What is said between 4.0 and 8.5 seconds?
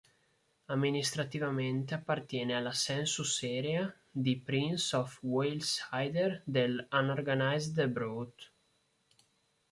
di Prince of Wales-Hyder dell'Unorganized Borough.